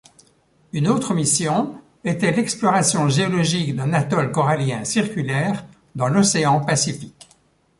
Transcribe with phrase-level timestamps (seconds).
[0.73, 7.27] Une autre mission était l'exploration géologique d'un atoll corallien circulaire dans l'océan Pacifique.